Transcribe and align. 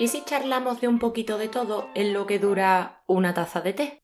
¿Y 0.00 0.06
si 0.06 0.24
charlamos 0.24 0.80
de 0.80 0.86
un 0.86 1.00
poquito 1.00 1.38
de 1.38 1.48
todo 1.48 1.88
en 1.94 2.12
lo 2.12 2.24
que 2.24 2.38
dura 2.38 3.02
una 3.08 3.34
taza 3.34 3.60
de 3.60 3.72
té? 3.72 4.02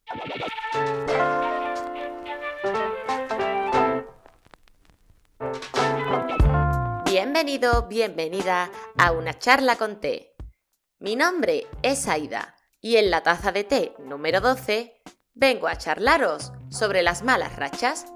Bienvenido, 7.04 7.86
bienvenida 7.86 8.72
a 8.98 9.12
una 9.12 9.38
charla 9.38 9.76
con 9.76 10.00
té. 10.00 10.34
Mi 10.98 11.14
nombre 11.14 11.68
es 11.82 12.08
Aida 12.08 12.56
y 12.80 12.96
en 12.96 13.12
la 13.12 13.22
taza 13.22 13.52
de 13.52 13.62
té 13.62 13.94
número 14.00 14.40
12 14.40 15.00
vengo 15.34 15.68
a 15.68 15.78
charlaros 15.78 16.52
sobre 16.70 17.04
las 17.04 17.22
malas 17.22 17.54
rachas. 17.54 18.06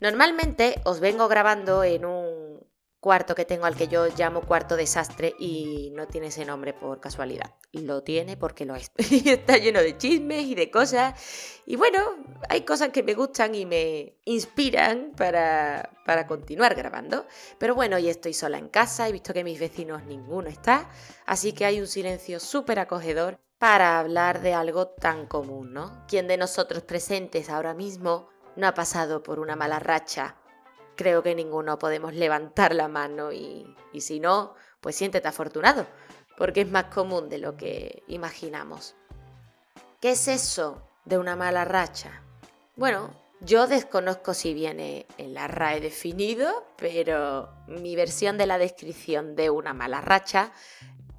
Normalmente 0.00 0.80
os 0.84 1.00
vengo 1.00 1.28
grabando 1.28 1.82
en 1.82 2.04
un 2.04 2.33
cuarto 3.04 3.34
que 3.34 3.44
tengo 3.44 3.66
al 3.66 3.76
que 3.76 3.86
yo 3.86 4.06
llamo 4.16 4.40
cuarto 4.40 4.76
desastre 4.76 5.34
y 5.38 5.92
no 5.94 6.06
tiene 6.06 6.28
ese 6.28 6.46
nombre 6.46 6.72
por 6.72 7.00
casualidad. 7.00 7.54
Lo 7.72 8.02
tiene 8.02 8.38
porque 8.38 8.64
lo 8.64 8.74
es. 8.74 8.90
Está 8.96 9.58
lleno 9.58 9.80
de 9.80 9.98
chismes 9.98 10.44
y 10.44 10.54
de 10.54 10.70
cosas. 10.70 11.12
Y 11.66 11.76
bueno, 11.76 11.98
hay 12.48 12.62
cosas 12.62 12.88
que 12.88 13.02
me 13.02 13.12
gustan 13.12 13.54
y 13.54 13.66
me 13.66 14.16
inspiran 14.24 15.12
para, 15.18 15.90
para 16.06 16.26
continuar 16.26 16.74
grabando. 16.74 17.26
Pero 17.58 17.74
bueno, 17.74 17.96
hoy 17.96 18.08
estoy 18.08 18.32
sola 18.32 18.56
en 18.56 18.70
casa, 18.70 19.06
he 19.06 19.12
visto 19.12 19.34
que 19.34 19.44
mis 19.44 19.60
vecinos 19.60 20.04
ninguno 20.04 20.48
está, 20.48 20.88
así 21.26 21.52
que 21.52 21.66
hay 21.66 21.80
un 21.80 21.86
silencio 21.86 22.40
súper 22.40 22.78
acogedor 22.78 23.38
para 23.58 23.98
hablar 23.98 24.40
de 24.40 24.54
algo 24.54 24.86
tan 24.86 25.26
común, 25.26 25.74
¿no? 25.74 26.06
¿Quién 26.08 26.26
de 26.26 26.38
nosotros 26.38 26.82
presentes 26.84 27.50
ahora 27.50 27.74
mismo 27.74 28.30
no 28.56 28.66
ha 28.66 28.74
pasado 28.74 29.22
por 29.22 29.40
una 29.40 29.56
mala 29.56 29.78
racha. 29.78 30.36
Creo 30.96 31.22
que 31.22 31.34
ninguno 31.34 31.78
podemos 31.78 32.14
levantar 32.14 32.74
la 32.74 32.88
mano 32.88 33.32
y, 33.32 33.66
y 33.92 34.00
si 34.00 34.20
no, 34.20 34.54
pues 34.80 34.96
siéntete 34.96 35.28
afortunado, 35.28 35.86
porque 36.36 36.60
es 36.62 36.70
más 36.70 36.84
común 36.84 37.28
de 37.28 37.38
lo 37.38 37.56
que 37.56 38.02
imaginamos. 38.06 38.94
¿Qué 40.00 40.10
es 40.10 40.28
eso 40.28 40.82
de 41.04 41.18
una 41.18 41.36
mala 41.36 41.64
racha? 41.64 42.22
Bueno, 42.76 43.10
yo 43.40 43.66
desconozco 43.66 44.34
si 44.34 44.54
viene 44.54 45.06
en 45.18 45.34
la 45.34 45.48
definido, 45.80 46.66
pero 46.76 47.50
mi 47.66 47.96
versión 47.96 48.38
de 48.38 48.46
la 48.46 48.58
descripción 48.58 49.36
de 49.36 49.50
una 49.50 49.74
mala 49.74 50.00
racha 50.00 50.52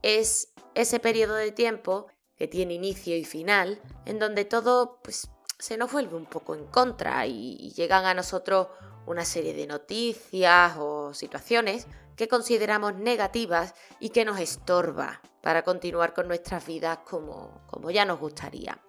es 0.01 0.53
ese 0.73 0.99
periodo 0.99 1.35
de 1.35 1.51
tiempo 1.51 2.07
que 2.35 2.47
tiene 2.47 2.73
inicio 2.73 3.15
y 3.15 3.25
final, 3.25 3.81
en 4.05 4.19
donde 4.19 4.45
todo 4.45 4.99
pues, 5.03 5.29
se 5.57 5.77
nos 5.77 5.91
vuelve 5.91 6.15
un 6.15 6.25
poco 6.25 6.55
en 6.55 6.65
contra 6.65 7.25
y 7.25 7.71
llegan 7.75 8.05
a 8.05 8.13
nosotros 8.13 8.67
una 9.05 9.25
serie 9.25 9.53
de 9.53 9.67
noticias 9.67 10.75
o 10.77 11.13
situaciones 11.13 11.87
que 12.15 12.27
consideramos 12.27 12.95
negativas 12.95 13.73
y 13.99 14.09
que 14.09 14.25
nos 14.25 14.39
estorba 14.39 15.21
para 15.41 15.63
continuar 15.63 16.13
con 16.13 16.27
nuestras 16.27 16.65
vidas 16.65 16.99
como, 16.99 17.61
como 17.67 17.91
ya 17.91 18.05
nos 18.05 18.19
gustaría. 18.19 18.79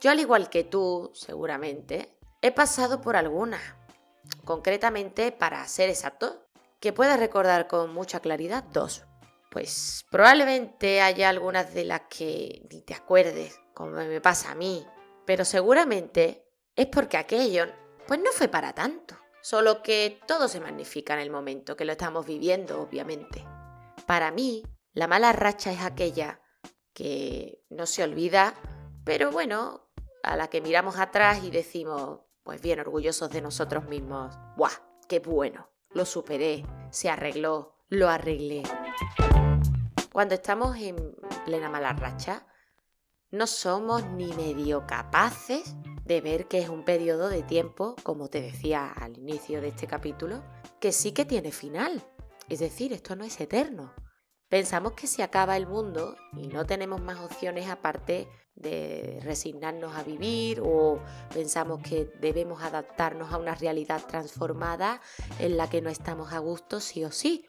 Yo 0.00 0.10
al 0.10 0.20
igual 0.20 0.48
que 0.48 0.64
tú, 0.64 1.10
seguramente, 1.14 2.16
he 2.40 2.52
pasado 2.52 3.00
por 3.00 3.16
algunas. 3.16 3.60
Concretamente, 4.44 5.30
para 5.30 5.66
ser 5.68 5.90
exacto, 5.90 6.46
que 6.80 6.92
puedas 6.92 7.20
recordar 7.20 7.68
con 7.68 7.92
mucha 7.92 8.20
claridad 8.20 8.64
dos. 8.64 9.04
Pues 9.50 10.04
probablemente 10.10 11.02
haya 11.02 11.28
algunas 11.28 11.74
de 11.74 11.84
las 11.84 12.02
que 12.08 12.66
ni 12.70 12.80
te 12.82 12.94
acuerdes, 12.94 13.60
como 13.74 13.90
me 13.90 14.20
pasa 14.20 14.52
a 14.52 14.54
mí, 14.54 14.86
pero 15.26 15.44
seguramente 15.44 16.46
es 16.76 16.86
porque 16.86 17.16
aquello 17.16 17.66
pues 18.06 18.20
no 18.20 18.32
fue 18.32 18.48
para 18.48 18.72
tanto. 18.72 19.19
Solo 19.42 19.82
que 19.82 20.20
todo 20.26 20.48
se 20.48 20.60
magnifica 20.60 21.14
en 21.14 21.20
el 21.20 21.30
momento 21.30 21.76
que 21.76 21.84
lo 21.84 21.92
estamos 21.92 22.26
viviendo, 22.26 22.80
obviamente. 22.80 23.44
Para 24.06 24.30
mí, 24.30 24.62
la 24.92 25.06
mala 25.06 25.32
racha 25.32 25.72
es 25.72 25.80
aquella 25.80 26.40
que 26.92 27.64
no 27.70 27.86
se 27.86 28.02
olvida, 28.02 28.54
pero 29.04 29.30
bueno, 29.30 29.88
a 30.22 30.36
la 30.36 30.48
que 30.48 30.60
miramos 30.60 30.98
atrás 30.98 31.42
y 31.44 31.50
decimos, 31.50 32.20
pues 32.42 32.60
bien 32.60 32.80
orgullosos 32.80 33.30
de 33.30 33.40
nosotros 33.40 33.84
mismos, 33.84 34.36
¡buah! 34.56 34.72
¡Qué 35.08 35.20
bueno! 35.20 35.70
Lo 35.92 36.04
superé, 36.04 36.64
se 36.90 37.08
arregló, 37.08 37.76
lo 37.88 38.08
arreglé. 38.08 38.62
Cuando 40.12 40.34
estamos 40.34 40.76
en 40.76 41.16
plena 41.44 41.68
mala 41.68 41.92
racha, 41.92 42.46
no 43.30 43.46
somos 43.46 44.04
ni 44.04 44.32
medio 44.34 44.86
capaces 44.86 45.74
de 46.10 46.20
ver 46.20 46.48
que 46.48 46.58
es 46.58 46.68
un 46.68 46.82
periodo 46.82 47.28
de 47.28 47.44
tiempo, 47.44 47.94
como 48.02 48.26
te 48.26 48.40
decía 48.42 48.90
al 48.90 49.16
inicio 49.16 49.60
de 49.60 49.68
este 49.68 49.86
capítulo, 49.86 50.42
que 50.80 50.90
sí 50.90 51.12
que 51.12 51.24
tiene 51.24 51.52
final. 51.52 52.04
Es 52.48 52.58
decir, 52.58 52.92
esto 52.92 53.14
no 53.14 53.22
es 53.22 53.40
eterno. 53.40 53.94
Pensamos 54.48 54.94
que 54.94 55.06
se 55.06 55.22
acaba 55.22 55.56
el 55.56 55.68
mundo 55.68 56.16
y 56.32 56.48
no 56.48 56.66
tenemos 56.66 57.00
más 57.00 57.20
opciones 57.20 57.68
aparte 57.68 58.26
de 58.56 59.20
resignarnos 59.22 59.94
a 59.94 60.02
vivir 60.02 60.60
o 60.64 60.98
pensamos 61.32 61.80
que 61.80 62.10
debemos 62.18 62.60
adaptarnos 62.60 63.32
a 63.32 63.38
una 63.38 63.54
realidad 63.54 64.04
transformada 64.04 65.00
en 65.38 65.56
la 65.56 65.70
que 65.70 65.80
no 65.80 65.90
estamos 65.90 66.32
a 66.32 66.40
gusto 66.40 66.80
sí 66.80 67.04
o 67.04 67.12
sí. 67.12 67.46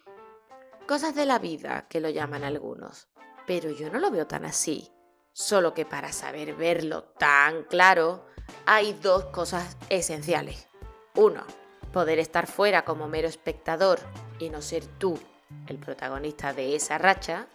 Cosas 0.88 1.16
de 1.16 1.26
la 1.26 1.40
vida, 1.40 1.88
que 1.90 2.00
lo 2.00 2.10
llaman 2.12 2.44
algunos. 2.44 3.10
Pero 3.48 3.72
yo 3.72 3.90
no 3.90 3.98
lo 3.98 4.12
veo 4.12 4.28
tan 4.28 4.46
así. 4.46 4.92
Solo 5.34 5.74
que 5.74 5.86
para 5.86 6.12
saber 6.12 6.54
verlo 6.54 7.06
tan 7.18 7.64
claro, 7.64 8.28
hay 8.66 8.94
dos 8.94 9.26
cosas 9.26 9.78
esenciales. 9.90 10.68
Uno, 11.16 11.44
poder 11.92 12.20
estar 12.20 12.48
fuera 12.48 12.86
como 12.86 13.08
mero 13.08 13.28
espectador 13.28 14.00
y 14.40 14.50
no 14.50 14.62
ser 14.62 14.86
tú 14.86 15.20
el 15.68 15.78
protagonista 15.78 16.54
de 16.54 16.76
esa 16.76 16.98
racha. 16.98 17.48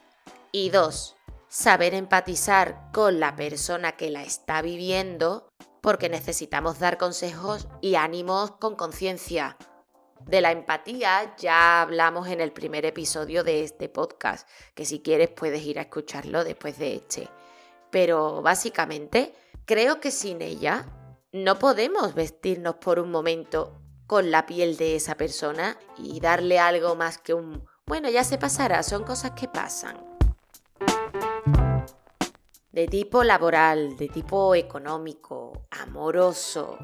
Y 0.52 0.70
dos, 0.70 1.16
saber 1.48 1.94
empatizar 1.94 2.90
con 2.92 3.20
la 3.20 3.36
persona 3.36 3.92
que 3.92 4.10
la 4.10 4.22
está 4.22 4.62
viviendo 4.62 5.48
porque 5.80 6.08
necesitamos 6.08 6.78
dar 6.78 6.98
consejos 6.98 7.68
y 7.80 7.94
ánimos 7.94 8.52
con 8.52 8.76
conciencia. 8.76 9.56
De 10.26 10.40
la 10.40 10.50
empatía 10.50 11.36
ya 11.36 11.82
hablamos 11.82 12.28
en 12.28 12.40
el 12.40 12.52
primer 12.52 12.84
episodio 12.84 13.44
de 13.44 13.62
este 13.62 13.88
podcast, 13.88 14.48
que 14.74 14.84
si 14.84 15.00
quieres 15.00 15.28
puedes 15.28 15.62
ir 15.62 15.78
a 15.78 15.82
escucharlo 15.82 16.42
después 16.42 16.78
de 16.78 16.96
este 16.96 17.28
pero 17.96 18.42
básicamente 18.42 19.32
creo 19.66 20.00
que 20.00 20.12
sin 20.12 20.40
ella 20.40 20.86
no 21.32 21.58
podemos 21.58 22.14
vestirnos 22.14 22.76
por 22.76 23.00
un 23.00 23.10
momento 23.10 23.82
con 24.06 24.30
la 24.30 24.46
piel 24.46 24.76
de 24.76 24.94
esa 24.94 25.16
persona 25.16 25.76
y 25.98 26.20
darle 26.20 26.60
algo 26.60 26.94
más 26.94 27.18
que 27.18 27.34
un, 27.34 27.66
bueno, 27.84 28.08
ya 28.08 28.22
se 28.22 28.38
pasará, 28.38 28.82
son 28.84 29.02
cosas 29.02 29.32
que 29.32 29.48
pasan. 29.48 29.96
De 32.70 32.86
tipo 32.86 33.24
laboral, 33.24 33.96
de 33.96 34.08
tipo 34.08 34.54
económico, 34.54 35.66
amoroso. 35.70 36.78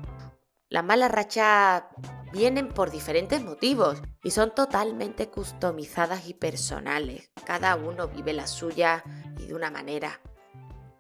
Las 0.69 0.85
malas 0.85 1.13
rachas 1.13 1.85
vienen 2.33 2.71
por 2.71 2.91
diferentes 2.91 3.45
motivos 3.45 4.03
y 4.25 4.31
son 4.31 4.55
totalmente 4.55 5.29
customizadas 5.29 6.27
y 6.27 6.35
personales. 6.35 7.31
Cada 7.45 7.77
uno 7.77 8.09
vive 8.09 8.33
la 8.33 8.47
suya 8.47 9.05
y 9.39 9.47
de 9.47 9.55
una 9.55 9.71
manera 9.71 10.21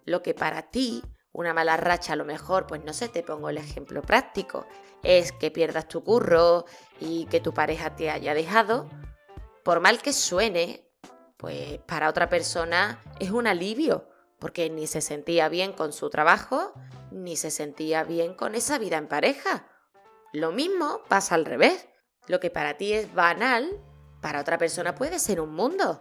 lo 0.05 0.23
que 0.23 0.35
para 0.35 0.63
ti 0.63 1.03
una 1.33 1.55
mala 1.55 1.77
racha 1.77 2.13
a 2.13 2.17
lo 2.17 2.25
mejor, 2.25 2.67
pues 2.67 2.85
no 2.85 2.93
sé, 2.93 3.09
te 3.09 3.23
pongo 3.23 3.49
el 3.49 3.59
ejemplo 3.59 4.03
práctico, 4.03 4.67
es 5.03 5.33
que 5.33 5.51
pierdas 5.51 5.89
tu 5.89 6.05
curro 6.05 6.65
y 7.01 7.27
que 7.27 7.41
tu 7.41 7.53
pareja 7.53 7.97
te 7.97 8.11
haya 8.11 8.35
dejado, 8.35 8.89
por 9.65 9.81
mal 9.81 10.01
que 10.01 10.13
suene, 10.13 10.89
pues 11.37 11.79
para 11.87 12.09
otra 12.09 12.29
persona 12.29 13.01
es 13.19 13.31
un 13.31 13.47
alivio, 13.47 14.09
porque 14.39 14.71
ni 14.71 14.87
se 14.87 15.01
sentía 15.01 15.49
bien 15.49 15.73
con 15.73 15.93
su 15.93 16.11
trabajo, 16.11 16.73
ni 17.11 17.37
se 17.37 17.51
sentía 17.51 18.05
bien 18.05 18.35
con 18.35 18.55
esa 18.55 18.79
vida 18.79 18.97
en 18.97 19.09
pareja. 19.09 19.69
Lo 20.33 20.51
mismo 20.51 21.03
pasa 21.09 21.35
al 21.35 21.45
revés. 21.45 21.89
Lo 22.27 22.41
que 22.41 22.51
para 22.51 22.77
ti 22.77 22.93
es 22.93 23.13
banal, 23.15 23.69
para 24.21 24.41
otra 24.41 24.59
persona 24.59 24.95
puede 24.95 25.19
ser 25.19 25.41
un 25.41 25.55
mundo. 25.55 26.01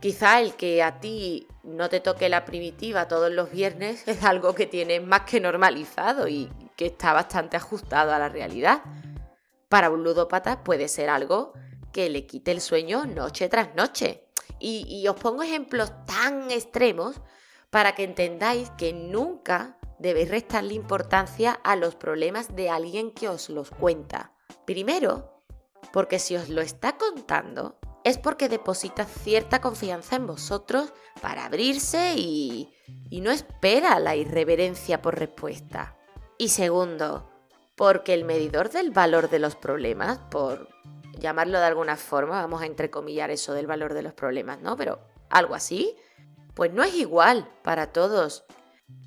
Quizá 0.00 0.40
el 0.40 0.54
que 0.54 0.82
a 0.82 1.00
ti 1.00 1.48
no 1.64 1.88
te 1.88 1.98
toque 1.98 2.28
la 2.28 2.44
primitiva 2.44 3.08
todos 3.08 3.32
los 3.32 3.50
viernes 3.50 4.02
es 4.06 4.22
algo 4.22 4.54
que 4.54 4.66
tienes 4.66 5.02
más 5.04 5.22
que 5.22 5.40
normalizado 5.40 6.28
y 6.28 6.50
que 6.76 6.86
está 6.86 7.12
bastante 7.12 7.56
ajustado 7.56 8.12
a 8.12 8.18
la 8.18 8.28
realidad. 8.28 8.82
Para 9.68 9.90
un 9.90 10.04
ludópata 10.04 10.62
puede 10.62 10.88
ser 10.88 11.10
algo 11.10 11.52
que 11.92 12.08
le 12.08 12.26
quite 12.26 12.52
el 12.52 12.60
sueño 12.60 13.04
noche 13.06 13.48
tras 13.48 13.74
noche. 13.74 14.24
Y, 14.60 14.86
y 14.88 15.06
os 15.08 15.16
pongo 15.16 15.42
ejemplos 15.42 15.92
tan 16.06 16.50
extremos 16.50 17.20
para 17.70 17.94
que 17.94 18.04
entendáis 18.04 18.70
que 18.70 18.92
nunca 18.92 19.78
debéis 19.98 20.30
restarle 20.30 20.74
importancia 20.74 21.52
a 21.64 21.76
los 21.76 21.96
problemas 21.96 22.54
de 22.54 22.70
alguien 22.70 23.10
que 23.10 23.28
os 23.28 23.50
los 23.50 23.70
cuenta. 23.70 24.32
Primero, 24.64 25.42
porque 25.92 26.18
si 26.18 26.36
os 26.36 26.48
lo 26.48 26.60
está 26.60 26.96
contando, 26.96 27.78
es 28.08 28.18
porque 28.18 28.48
deposita 28.48 29.04
cierta 29.04 29.60
confianza 29.60 30.16
en 30.16 30.26
vosotros 30.26 30.92
para 31.20 31.44
abrirse 31.44 32.14
y, 32.16 32.74
no 33.10 33.30
espera 33.30 33.98
la 34.00 34.16
irreverencia 34.16 35.02
por 35.02 35.18
respuesta. 35.18 35.96
Y 36.38 36.48
segundo, 36.48 37.30
porque 37.76 38.14
el 38.14 38.24
medidor 38.24 38.70
del 38.70 38.90
valor 38.90 39.28
de 39.28 39.38
los 39.38 39.56
problemas, 39.56 40.18
por 40.30 40.68
llamarlo 41.18 41.58
de 41.58 41.66
alguna 41.66 41.96
forma, 41.96 42.40
vamos 42.40 42.62
a 42.62 42.66
entrecomillar 42.66 43.30
eso 43.30 43.52
del 43.52 43.66
valor 43.66 43.92
de 43.92 44.02
los 44.02 44.14
problemas, 44.14 44.60
¿no? 44.60 44.76
Pero 44.76 45.00
algo 45.28 45.54
así, 45.54 45.94
pues 46.54 46.72
no 46.72 46.82
es 46.84 46.94
igual 46.94 47.50
para 47.62 47.92
todos. 47.92 48.44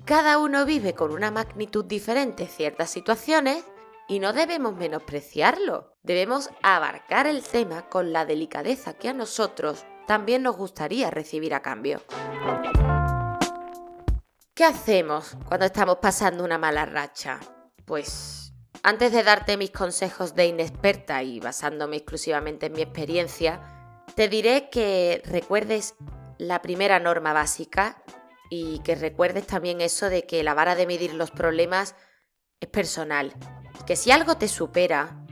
Cada 0.04 0.38
uno 0.38 0.64
vive 0.64 0.94
con 0.94 1.12
una 1.12 1.30
magnitud 1.30 1.84
diferente 1.84 2.46
ciertas 2.46 2.90
situaciones 2.90 3.64
y 4.12 4.20
no 4.20 4.34
debemos 4.34 4.76
menospreciarlo. 4.76 5.96
Debemos 6.02 6.50
abarcar 6.62 7.26
el 7.26 7.42
tema 7.42 7.88
con 7.88 8.12
la 8.12 8.26
delicadeza 8.26 8.92
que 8.92 9.08
a 9.08 9.14
nosotros 9.14 9.86
también 10.06 10.42
nos 10.42 10.54
gustaría 10.54 11.10
recibir 11.10 11.54
a 11.54 11.62
cambio. 11.62 12.02
¿Qué 14.52 14.64
hacemos 14.66 15.34
cuando 15.48 15.64
estamos 15.64 15.96
pasando 15.96 16.44
una 16.44 16.58
mala 16.58 16.84
racha? 16.84 17.40
Pues 17.86 18.52
antes 18.82 19.12
de 19.12 19.22
darte 19.22 19.56
mis 19.56 19.70
consejos 19.70 20.34
de 20.34 20.44
inexperta 20.44 21.22
y 21.22 21.40
basándome 21.40 21.96
exclusivamente 21.96 22.66
en 22.66 22.74
mi 22.74 22.82
experiencia, 22.82 23.62
te 24.14 24.28
diré 24.28 24.68
que 24.68 25.22
recuerdes 25.24 25.94
la 26.36 26.60
primera 26.60 27.00
norma 27.00 27.32
básica 27.32 28.02
y 28.50 28.80
que 28.80 28.94
recuerdes 28.94 29.46
también 29.46 29.80
eso 29.80 30.10
de 30.10 30.26
que 30.26 30.42
la 30.42 30.52
vara 30.52 30.74
de 30.74 30.86
medir 30.86 31.14
los 31.14 31.30
problemas 31.30 31.94
es 32.60 32.68
personal. 32.68 33.32
Que 33.86 33.96
si 33.96 34.10
algo 34.10 34.36
te 34.36 34.48
supera, 34.48 35.24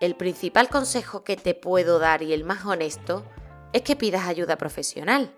el 0.00 0.16
principal 0.16 0.68
consejo 0.68 1.24
que 1.24 1.36
te 1.36 1.54
puedo 1.54 1.98
dar 1.98 2.22
y 2.22 2.32
el 2.32 2.44
más 2.44 2.64
honesto 2.64 3.24
es 3.72 3.82
que 3.82 3.96
pidas 3.96 4.26
ayuda 4.26 4.56
profesional. 4.58 5.32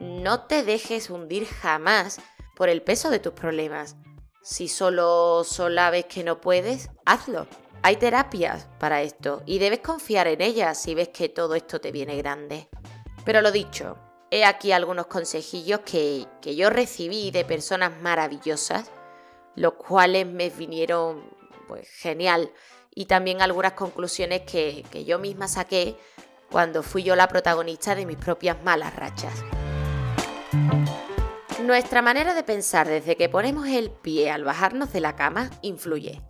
No 0.00 0.42
te 0.46 0.62
dejes 0.62 1.10
hundir 1.10 1.46
jamás 1.46 2.20
por 2.56 2.68
el 2.68 2.82
peso 2.82 3.10
de 3.10 3.18
tus 3.18 3.32
problemas. 3.32 3.96
Si 4.42 4.68
solo 4.68 5.44
sola 5.44 5.90
ves 5.90 6.06
que 6.06 6.24
no 6.24 6.40
puedes, 6.40 6.90
hazlo. 7.04 7.46
Hay 7.82 7.96
terapias 7.96 8.68
para 8.78 9.02
esto 9.02 9.42
y 9.46 9.58
debes 9.58 9.80
confiar 9.80 10.28
en 10.28 10.40
ellas 10.40 10.80
si 10.80 10.94
ves 10.94 11.08
que 11.08 11.28
todo 11.28 11.54
esto 11.54 11.80
te 11.80 11.92
viene 11.92 12.16
grande. 12.16 12.68
Pero 13.24 13.40
lo 13.40 13.52
dicho, 13.52 13.98
he 14.30 14.44
aquí 14.44 14.72
algunos 14.72 15.06
consejillos 15.06 15.80
que, 15.80 16.26
yo 16.42 16.70
recibí 16.70 17.30
de 17.30 17.44
personas 17.44 18.00
maravillosas, 18.00 18.90
los 19.56 19.74
cuales 19.74 20.26
me 20.26 20.50
vinieron 20.50 21.22
pues 21.72 21.88
genial 21.88 22.52
y 22.94 23.06
también 23.06 23.40
algunas 23.40 23.72
conclusiones 23.72 24.42
que, 24.42 24.84
que 24.90 25.06
yo 25.06 25.18
misma 25.18 25.48
saqué 25.48 25.96
cuando 26.50 26.82
fui 26.82 27.02
yo 27.02 27.16
la 27.16 27.28
protagonista 27.28 27.94
de 27.94 28.04
mis 28.04 28.18
propias 28.18 28.62
malas 28.62 28.94
rachas. 28.94 29.32
Nuestra 31.62 32.02
manera 32.02 32.34
de 32.34 32.42
pensar 32.42 32.86
desde 32.86 33.16
que 33.16 33.30
ponemos 33.30 33.68
el 33.68 33.90
pie 33.90 34.30
al 34.30 34.44
bajarnos 34.44 34.92
de 34.92 35.00
la 35.00 35.16
cama 35.16 35.48
influye. 35.62 36.20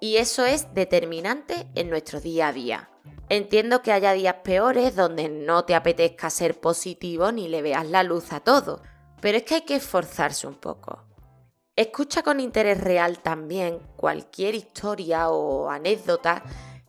Y 0.00 0.16
eso 0.16 0.46
es 0.46 0.72
determinante 0.72 1.68
en 1.74 1.90
nuestro 1.90 2.18
día 2.18 2.48
a 2.48 2.52
día. 2.54 2.88
Entiendo 3.28 3.82
que 3.82 3.92
haya 3.92 4.14
días 4.14 4.36
peores 4.42 4.96
donde 4.96 5.28
no 5.28 5.66
te 5.66 5.74
apetezca 5.74 6.30
ser 6.30 6.58
positivo 6.58 7.30
ni 7.30 7.46
le 7.46 7.60
veas 7.60 7.86
la 7.86 8.04
luz 8.04 8.32
a 8.32 8.40
todo, 8.40 8.80
pero 9.20 9.36
es 9.36 9.44
que 9.44 9.56
hay 9.56 9.62
que 9.66 9.76
esforzarse 9.76 10.46
un 10.46 10.54
poco. 10.54 11.11
Escucha 11.74 12.22
con 12.22 12.38
interés 12.38 12.78
real 12.78 13.20
también 13.20 13.78
cualquier 13.96 14.54
historia 14.54 15.30
o 15.30 15.70
anécdota 15.70 16.42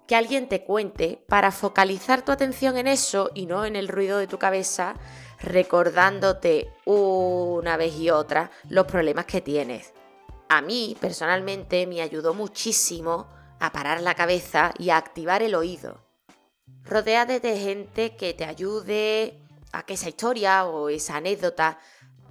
que 0.05 0.15
alguien 0.17 0.49
te 0.49 0.65
cuente 0.65 1.23
para 1.29 1.51
focalizar 1.51 2.25
tu 2.25 2.33
atención 2.33 2.75
en 2.75 2.87
eso 2.87 3.31
y 3.33 3.45
no 3.45 3.63
en 3.63 3.77
el 3.77 3.87
ruido 3.87 4.17
de 4.17 4.27
tu 4.27 4.37
cabeza 4.37 4.95
recordándote 5.39 6.69
una 6.83 7.77
vez 7.77 7.95
y 7.95 8.09
otra 8.09 8.51
los 8.67 8.85
problemas 8.85 9.25
que 9.25 9.39
tienes. 9.39 9.93
A 10.49 10.61
mí, 10.61 10.97
personalmente, 10.99 11.87
me 11.87 12.01
ayudó 12.01 12.33
muchísimo 12.33 13.27
a 13.61 13.71
parar 13.71 14.01
la 14.01 14.15
cabeza 14.15 14.73
y 14.77 14.89
a 14.89 14.97
activar 14.97 15.43
el 15.43 15.55
oído. 15.55 16.01
Rodéate 16.83 17.39
de 17.39 17.57
gente 17.57 18.17
que 18.17 18.33
te 18.33 18.43
ayude 18.43 19.39
a 19.71 19.83
que 19.83 19.93
esa 19.93 20.09
historia 20.09 20.65
o 20.65 20.89
esa 20.89 21.15
anécdota 21.15 21.79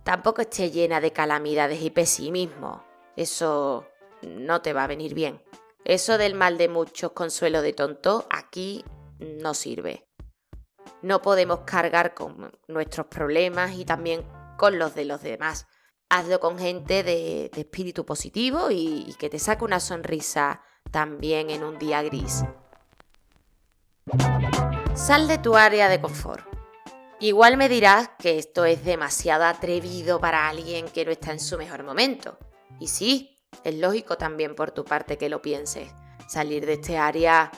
tampoco 0.04 0.42
esté 0.42 0.70
llena 0.70 1.00
de 1.00 1.12
calamidades 1.12 1.82
y 1.82 1.90
pesimismo. 1.90 2.84
Eso 3.16 3.86
no 4.22 4.62
te 4.62 4.72
va 4.72 4.84
a 4.84 4.88
venir 4.88 5.14
bien. 5.14 5.42
Eso 5.84 6.18
del 6.18 6.34
mal 6.34 6.58
de 6.58 6.68
muchos, 6.68 7.12
consuelo 7.12 7.60
de 7.62 7.72
tonto, 7.72 8.26
aquí 8.30 8.84
no 9.18 9.54
sirve. 9.54 10.06
No 11.00 11.22
podemos 11.22 11.60
cargar 11.60 12.14
con 12.14 12.52
nuestros 12.68 13.06
problemas 13.06 13.72
y 13.72 13.84
también 13.84 14.24
con 14.56 14.78
los 14.78 14.94
de 14.94 15.04
los 15.04 15.22
demás. 15.22 15.66
Hazlo 16.08 16.40
con 16.40 16.58
gente 16.58 17.02
de, 17.02 17.50
espíritu 17.56 18.04
positivo 18.04 18.70
y, 18.70 19.04
y 19.08 19.14
que 19.14 19.30
te 19.30 19.38
saque 19.38 19.64
una 19.64 19.80
sonrisa 19.80 20.62
también 20.90 21.50
en 21.50 21.64
un 21.64 21.78
día 21.78 22.02
gris. 22.02 22.44
Sal 24.94 25.26
de 25.26 25.38
tu 25.38 25.56
área 25.56 25.88
de 25.88 26.00
confort. 26.00 26.61
Igual 27.22 27.56
me 27.56 27.68
dirás 27.68 28.10
que 28.18 28.36
esto 28.36 28.64
es 28.64 28.84
demasiado 28.84 29.44
atrevido 29.44 30.18
para 30.18 30.48
alguien 30.48 30.88
que 30.88 31.04
no 31.04 31.12
está 31.12 31.30
en 31.30 31.38
su 31.38 31.56
mejor 31.56 31.84
momento. 31.84 32.36
Y 32.80 32.88
sí, 32.88 33.38
es 33.62 33.76
lógico 33.76 34.18
también 34.18 34.56
por 34.56 34.72
tu 34.72 34.84
parte 34.84 35.18
que 35.18 35.28
lo 35.28 35.40
pienses. 35.40 35.88
Salir 36.26 36.66
de 36.66 36.72
este 36.72 36.98
área 36.98 37.52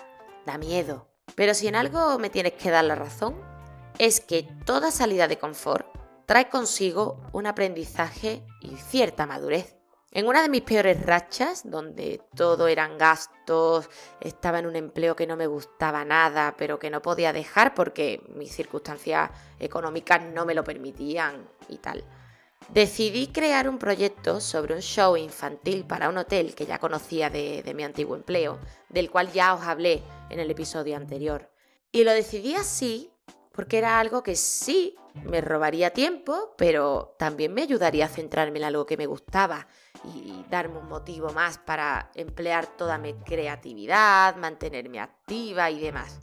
da 0.44 0.58
miedo. 0.58 1.08
Pero 1.34 1.54
si 1.54 1.66
en 1.66 1.76
algo 1.76 2.18
me 2.18 2.28
tienes 2.28 2.52
que 2.52 2.70
dar 2.70 2.84
la 2.84 2.94
razón, 2.94 3.40
es 3.98 4.20
que 4.20 4.46
toda 4.66 4.90
salida 4.90 5.28
de 5.28 5.38
confort 5.38 5.86
trae 6.26 6.50
consigo 6.50 7.22
un 7.32 7.46
aprendizaje 7.46 8.44
y 8.60 8.76
cierta 8.76 9.24
madurez. 9.24 9.76
En 10.16 10.28
una 10.28 10.42
de 10.42 10.48
mis 10.48 10.62
peores 10.62 11.04
rachas, 11.04 11.68
donde 11.68 12.22
todo 12.36 12.68
eran 12.68 12.98
gastos, 12.98 13.90
estaba 14.20 14.60
en 14.60 14.66
un 14.66 14.76
empleo 14.76 15.16
que 15.16 15.26
no 15.26 15.36
me 15.36 15.48
gustaba 15.48 16.04
nada, 16.04 16.54
pero 16.56 16.78
que 16.78 16.88
no 16.88 17.02
podía 17.02 17.32
dejar 17.32 17.74
porque 17.74 18.22
mis 18.36 18.54
circunstancias 18.54 19.32
económicas 19.58 20.22
no 20.22 20.46
me 20.46 20.54
lo 20.54 20.62
permitían 20.62 21.48
y 21.68 21.78
tal. 21.78 22.04
Decidí 22.68 23.26
crear 23.26 23.68
un 23.68 23.78
proyecto 23.78 24.40
sobre 24.40 24.74
un 24.74 24.82
show 24.82 25.16
infantil 25.16 25.84
para 25.84 26.08
un 26.08 26.16
hotel 26.16 26.54
que 26.54 26.64
ya 26.64 26.78
conocía 26.78 27.28
de, 27.28 27.64
de 27.64 27.74
mi 27.74 27.82
antiguo 27.82 28.14
empleo, 28.14 28.60
del 28.88 29.10
cual 29.10 29.32
ya 29.32 29.52
os 29.52 29.62
hablé 29.62 30.04
en 30.30 30.38
el 30.38 30.48
episodio 30.48 30.96
anterior. 30.96 31.50
Y 31.90 32.04
lo 32.04 32.12
decidí 32.12 32.54
así 32.54 33.10
porque 33.50 33.78
era 33.78 33.98
algo 33.98 34.22
que 34.22 34.36
sí 34.36 34.94
me 35.24 35.40
robaría 35.40 35.90
tiempo, 35.90 36.54
pero 36.56 37.16
también 37.18 37.52
me 37.52 37.62
ayudaría 37.62 38.04
a 38.04 38.08
centrarme 38.08 38.60
en 38.60 38.64
algo 38.64 38.86
que 38.86 38.96
me 38.96 39.06
gustaba 39.06 39.66
y 40.04 40.44
darme 40.50 40.78
un 40.78 40.88
motivo 40.88 41.32
más 41.32 41.58
para 41.58 42.10
emplear 42.14 42.66
toda 42.66 42.98
mi 42.98 43.14
creatividad, 43.14 44.36
mantenerme 44.36 45.00
activa 45.00 45.70
y 45.70 45.80
demás. 45.80 46.20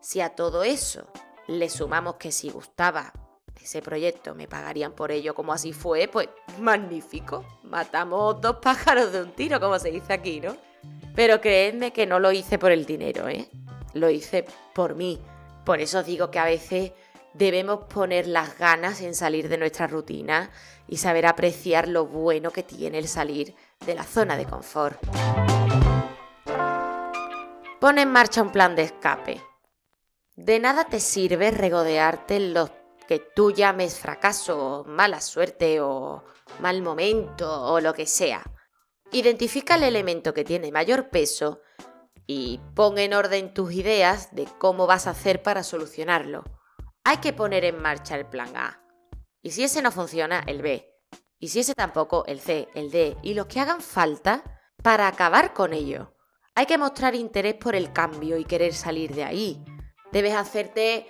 Si 0.00 0.20
a 0.20 0.30
todo 0.30 0.64
eso 0.64 1.06
le 1.46 1.68
sumamos 1.68 2.16
que 2.16 2.32
si 2.32 2.50
gustaba 2.50 3.12
ese 3.64 3.80
proyecto 3.80 4.34
me 4.34 4.46
pagarían 4.46 4.92
por 4.92 5.10
ello 5.10 5.34
como 5.34 5.52
así 5.52 5.72
fue, 5.72 6.06
pues 6.06 6.28
magnífico. 6.60 7.44
Matamos 7.62 8.40
dos 8.40 8.56
pájaros 8.56 9.10
de 9.10 9.22
un 9.22 9.32
tiro, 9.32 9.58
como 9.58 9.78
se 9.78 9.90
dice 9.90 10.12
aquí, 10.12 10.40
¿no? 10.40 10.54
Pero 11.14 11.40
creedme 11.40 11.92
que 11.92 12.06
no 12.06 12.18
lo 12.18 12.30
hice 12.30 12.58
por 12.58 12.72
el 12.72 12.84
dinero, 12.84 13.28
¿eh? 13.28 13.48
Lo 13.94 14.10
hice 14.10 14.44
por 14.74 14.94
mí. 14.94 15.18
Por 15.64 15.80
eso 15.80 16.00
os 16.00 16.06
digo 16.06 16.30
que 16.30 16.38
a 16.38 16.44
veces 16.44 16.92
debemos 17.34 17.84
poner 17.92 18.26
las 18.26 18.56
ganas 18.58 19.00
en 19.02 19.14
salir 19.14 19.48
de 19.48 19.58
nuestra 19.58 19.86
rutina 19.86 20.50
y 20.88 20.96
saber 20.96 21.26
apreciar 21.26 21.88
lo 21.88 22.06
bueno 22.06 22.50
que 22.50 22.62
tiene 22.62 22.98
el 22.98 23.08
salir 23.08 23.54
de 23.84 23.94
la 23.94 24.04
zona 24.04 24.36
de 24.36 24.46
confort. 24.46 24.98
Pon 27.80 27.98
en 27.98 28.10
marcha 28.10 28.40
un 28.40 28.50
plan 28.50 28.74
de 28.76 28.82
escape. 28.82 29.42
De 30.36 30.58
nada 30.58 30.84
te 30.84 31.00
sirve 31.00 31.50
regodearte 31.50 32.36
en 32.36 32.54
los 32.54 32.70
que 33.06 33.18
tú 33.18 33.50
llames 33.50 33.98
fracaso, 33.98 34.84
mala 34.86 35.20
suerte 35.20 35.80
o 35.80 36.24
mal 36.60 36.80
momento 36.82 37.62
o 37.64 37.80
lo 37.80 37.92
que 37.92 38.06
sea. 38.06 38.42
Identifica 39.12 39.74
el 39.74 39.82
elemento 39.82 40.32
que 40.32 40.44
tiene 40.44 40.72
mayor 40.72 41.10
peso 41.10 41.60
y 42.26 42.60
pon 42.74 42.98
en 42.98 43.12
orden 43.12 43.52
tus 43.52 43.72
ideas 43.72 44.34
de 44.34 44.46
cómo 44.58 44.86
vas 44.86 45.06
a 45.06 45.10
hacer 45.10 45.42
para 45.42 45.62
solucionarlo. 45.62 46.44
Hay 47.06 47.18
que 47.18 47.34
poner 47.34 47.66
en 47.66 47.80
marcha 47.80 48.16
el 48.16 48.24
plan 48.24 48.56
A. 48.56 48.80
Y 49.42 49.50
si 49.50 49.62
ese 49.62 49.82
no 49.82 49.92
funciona, 49.92 50.42
el 50.46 50.62
B. 50.62 50.90
Y 51.38 51.48
si 51.48 51.60
ese 51.60 51.74
tampoco, 51.74 52.24
el 52.26 52.40
C, 52.40 52.68
el 52.74 52.90
D 52.90 53.18
y 53.22 53.34
los 53.34 53.46
que 53.46 53.60
hagan 53.60 53.82
falta 53.82 54.42
para 54.82 55.06
acabar 55.06 55.52
con 55.52 55.74
ello. 55.74 56.14
Hay 56.54 56.64
que 56.64 56.78
mostrar 56.78 57.14
interés 57.14 57.54
por 57.54 57.74
el 57.74 57.92
cambio 57.92 58.38
y 58.38 58.44
querer 58.44 58.72
salir 58.72 59.14
de 59.14 59.24
ahí. 59.24 59.62
Debes 60.12 60.34
hacerte 60.34 61.06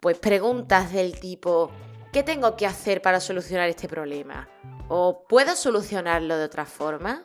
pues 0.00 0.18
preguntas 0.18 0.92
del 0.92 1.20
tipo 1.20 1.70
¿qué 2.12 2.24
tengo 2.24 2.56
que 2.56 2.66
hacer 2.66 3.00
para 3.00 3.20
solucionar 3.20 3.68
este 3.68 3.86
problema? 3.86 4.48
¿O 4.88 5.24
puedo 5.28 5.54
solucionarlo 5.54 6.36
de 6.36 6.44
otra 6.44 6.64
forma? 6.64 7.22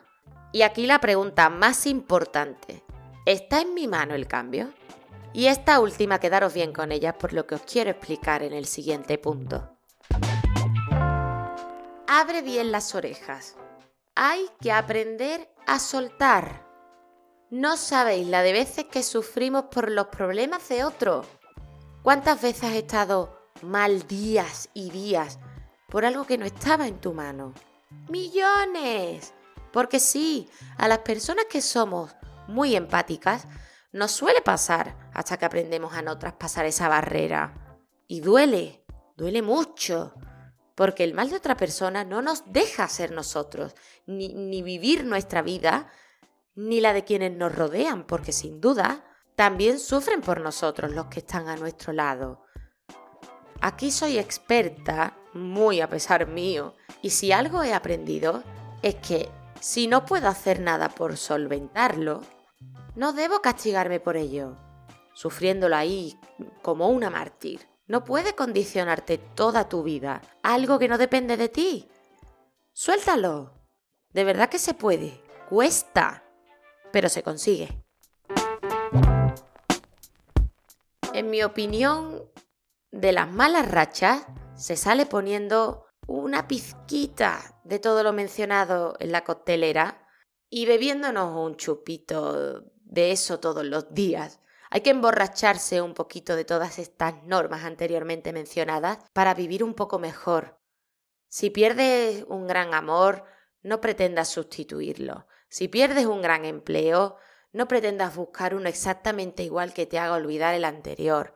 Y 0.52 0.62
aquí 0.62 0.86
la 0.86 1.00
pregunta 1.00 1.48
más 1.48 1.86
importante. 1.86 2.84
¿Está 3.26 3.60
en 3.60 3.74
mi 3.74 3.88
mano 3.88 4.14
el 4.14 4.28
cambio? 4.28 4.72
Y 5.34 5.48
esta 5.48 5.80
última 5.80 6.20
quedaros 6.20 6.54
bien 6.54 6.72
con 6.72 6.92
ella 6.92 7.18
por 7.18 7.32
lo 7.32 7.44
que 7.44 7.56
os 7.56 7.62
quiero 7.62 7.90
explicar 7.90 8.44
en 8.44 8.52
el 8.52 8.66
siguiente 8.66 9.18
punto. 9.18 9.76
Abre 12.06 12.40
bien 12.42 12.70
las 12.70 12.94
orejas. 12.94 13.56
Hay 14.14 14.48
que 14.60 14.70
aprender 14.70 15.52
a 15.66 15.80
soltar. 15.80 16.64
No 17.50 17.76
sabéis 17.76 18.28
la 18.28 18.42
de 18.42 18.52
veces 18.52 18.84
que 18.84 19.02
sufrimos 19.02 19.64
por 19.64 19.90
los 19.90 20.06
problemas 20.06 20.68
de 20.68 20.84
otro. 20.84 21.26
¿Cuántas 22.04 22.40
veces 22.40 22.62
has 22.62 22.76
estado 22.76 23.50
mal 23.60 24.06
días 24.06 24.70
y 24.72 24.90
días 24.90 25.40
por 25.88 26.04
algo 26.04 26.24
que 26.26 26.38
no 26.38 26.44
estaba 26.44 26.86
en 26.86 27.00
tu 27.00 27.12
mano? 27.12 27.54
Millones. 28.08 29.34
Porque 29.72 29.98
sí, 29.98 30.48
a 30.78 30.86
las 30.86 30.98
personas 30.98 31.46
que 31.50 31.60
somos 31.60 32.14
muy 32.46 32.76
empáticas, 32.76 33.48
nos 33.94 34.10
suele 34.10 34.42
pasar 34.42 34.96
hasta 35.14 35.36
que 35.36 35.44
aprendemos 35.44 35.94
a 35.94 36.02
no 36.02 36.18
traspasar 36.18 36.66
esa 36.66 36.88
barrera. 36.88 37.78
Y 38.08 38.20
duele, 38.20 38.84
duele 39.16 39.40
mucho, 39.40 40.14
porque 40.74 41.04
el 41.04 41.14
mal 41.14 41.30
de 41.30 41.36
otra 41.36 41.56
persona 41.56 42.02
no 42.02 42.20
nos 42.20 42.42
deja 42.52 42.88
ser 42.88 43.12
nosotros, 43.12 43.76
ni, 44.06 44.34
ni 44.34 44.62
vivir 44.62 45.04
nuestra 45.04 45.42
vida, 45.42 45.92
ni 46.56 46.80
la 46.80 46.92
de 46.92 47.04
quienes 47.04 47.36
nos 47.36 47.54
rodean, 47.54 48.04
porque 48.04 48.32
sin 48.32 48.60
duda 48.60 49.04
también 49.36 49.78
sufren 49.78 50.22
por 50.22 50.40
nosotros 50.40 50.90
los 50.90 51.06
que 51.06 51.20
están 51.20 51.48
a 51.48 51.54
nuestro 51.54 51.92
lado. 51.92 52.42
Aquí 53.60 53.92
soy 53.92 54.18
experta, 54.18 55.16
muy 55.34 55.80
a 55.80 55.88
pesar 55.88 56.26
mío, 56.26 56.74
y 57.00 57.10
si 57.10 57.30
algo 57.30 57.62
he 57.62 57.72
aprendido 57.72 58.42
es 58.82 58.96
que 58.96 59.30
si 59.60 59.86
no 59.86 60.04
puedo 60.04 60.26
hacer 60.26 60.58
nada 60.58 60.88
por 60.88 61.16
solventarlo, 61.16 62.22
no 62.96 63.12
debo 63.12 63.40
castigarme 63.40 63.98
por 64.00 64.16
ello, 64.16 64.56
sufriéndolo 65.14 65.76
ahí 65.76 66.18
como 66.62 66.88
una 66.88 67.10
mártir. 67.10 67.68
No 67.86 68.04
puede 68.04 68.34
condicionarte 68.34 69.18
toda 69.18 69.68
tu 69.68 69.82
vida 69.82 70.22
algo 70.42 70.78
que 70.78 70.88
no 70.88 70.96
depende 70.96 71.36
de 71.36 71.48
ti. 71.48 71.88
Suéltalo. 72.72 73.52
De 74.10 74.24
verdad 74.24 74.48
que 74.48 74.58
se 74.58 74.74
puede. 74.74 75.22
Cuesta. 75.48 76.24
Pero 76.92 77.08
se 77.08 77.22
consigue. 77.22 77.84
En 81.12 81.30
mi 81.30 81.42
opinión, 81.42 82.22
de 82.90 83.12
las 83.12 83.30
malas 83.30 83.70
rachas 83.70 84.24
se 84.54 84.76
sale 84.76 85.04
poniendo 85.04 85.84
una 86.06 86.48
pizquita 86.48 87.60
de 87.64 87.78
todo 87.78 88.02
lo 88.02 88.12
mencionado 88.12 88.94
en 89.00 89.12
la 89.12 89.24
coctelera 89.24 90.06
y 90.48 90.66
bebiéndonos 90.66 91.36
un 91.36 91.56
chupito 91.56 92.64
de 92.94 93.12
eso 93.12 93.40
todos 93.40 93.64
los 93.64 93.92
días. 93.92 94.40
Hay 94.70 94.80
que 94.80 94.90
emborracharse 94.90 95.82
un 95.82 95.94
poquito 95.94 96.36
de 96.36 96.44
todas 96.44 96.78
estas 96.78 97.22
normas 97.24 97.64
anteriormente 97.64 98.32
mencionadas 98.32 98.98
para 99.12 99.34
vivir 99.34 99.62
un 99.62 99.74
poco 99.74 99.98
mejor. 99.98 100.58
Si 101.28 101.50
pierdes 101.50 102.24
un 102.28 102.46
gran 102.46 102.74
amor, 102.74 103.24
no 103.62 103.80
pretendas 103.80 104.28
sustituirlo. 104.28 105.26
Si 105.48 105.68
pierdes 105.68 106.06
un 106.06 106.22
gran 106.22 106.44
empleo, 106.44 107.16
no 107.52 107.68
pretendas 107.68 108.16
buscar 108.16 108.54
uno 108.54 108.68
exactamente 108.68 109.42
igual 109.42 109.72
que 109.72 109.86
te 109.86 109.98
haga 109.98 110.14
olvidar 110.14 110.54
el 110.54 110.64
anterior. 110.64 111.34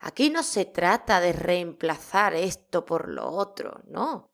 Aquí 0.00 0.30
no 0.30 0.42
se 0.42 0.64
trata 0.64 1.20
de 1.20 1.32
reemplazar 1.32 2.34
esto 2.34 2.84
por 2.84 3.08
lo 3.08 3.28
otro, 3.28 3.82
no. 3.86 4.30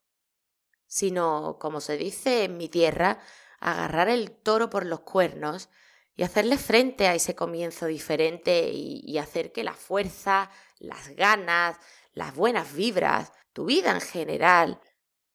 Sino, 0.87 1.59
como 1.59 1.81
se 1.81 1.97
dice 1.97 2.45
en 2.45 2.57
mi 2.57 2.69
tierra, 2.69 3.19
agarrar 3.59 4.09
el 4.09 4.31
toro 4.31 4.71
por 4.71 4.85
los 4.85 5.01
cuernos 5.01 5.71
y 6.17 6.23
hacerle 6.23 6.59
frente 6.59 7.09
a 7.09 7.15
ese 7.15 7.35
comienzo 7.35 7.87
diferente 7.87 8.71
y, 8.73 9.19
hacer 9.19 9.53
que 9.53 9.65
la 9.65 9.75
fuerza, 9.75 10.51
las 10.79 11.09
ganas, 11.11 11.77
las 12.13 12.35
buenas 12.35 12.73
vibras, 12.73 13.33
tu 13.53 13.65
vida 13.67 13.91
en 13.91 14.01
general, 14.01 14.81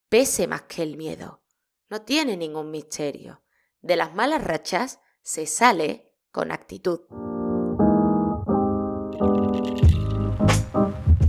pese 0.07 0.47
más 0.47 0.63
que 0.63 0.83
el 0.83 0.95
miedo. 0.95 1.43
No 1.89 2.01
tiene 2.01 2.37
ningún 2.37 2.71
misterio. 2.71 3.43
De 3.81 3.95
las 3.95 4.13
malas 4.13 4.43
rachas 4.43 4.99
se 5.21 5.45
sale 5.45 6.13
con 6.31 6.51
actitud. 6.51 7.01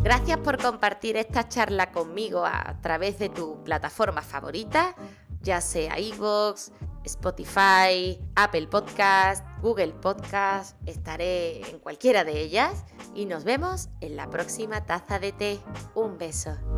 Gracias 0.02 0.38
por 0.38 0.60
compartir 0.60 1.16
esta 1.16 1.48
charla 1.48 1.92
conmigo 1.92 2.44
a 2.44 2.80
través 2.82 3.18
de 3.18 3.28
tu 3.28 3.62
plataforma 3.64 4.22
favorita, 4.22 4.94
ya 5.40 5.60
sea 5.60 5.98
iVoox, 5.98 6.70
Spotify, 7.04 8.18
Apple 8.36 8.66
Podcast, 8.68 9.44
Google 9.62 9.92
Podcast, 9.92 10.76
estaré 10.86 11.68
en 11.70 11.78
cualquiera 11.78 12.24
de 12.24 12.40
ellas 12.40 12.84
y 13.14 13.26
nos 13.26 13.44
vemos 13.44 13.88
en 14.00 14.16
la 14.16 14.28
próxima 14.30 14.84
taza 14.84 15.18
de 15.18 15.32
té. 15.32 15.60
Un 15.94 16.18
beso. 16.18 16.69